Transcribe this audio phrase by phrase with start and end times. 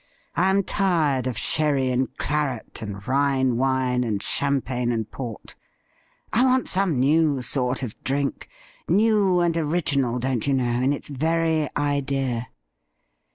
[0.35, 5.53] I am tired of sherry and claret, and Rhine wine and champagne and port.
[6.33, 8.49] I want some new sort of drink—
[8.89, 12.47] new and original, don't you know, in its very idea.